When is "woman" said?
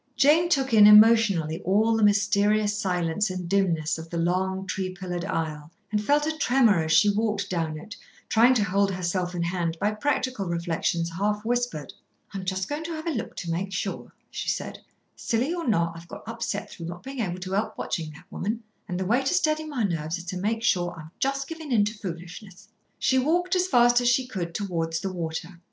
18.31-18.63